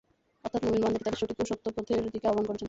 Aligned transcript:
অর্থাৎ 0.43 0.61
মুমিন 0.63 0.81
বান্দাটি 0.83 1.03
তাদেরকে 1.03 1.19
সঠিক 1.21 1.37
ও 1.39 1.49
সত্য 1.49 1.65
পথের 1.75 1.99
দিকে 2.05 2.27
আহ্বান 2.27 2.45
করছেন। 2.45 2.59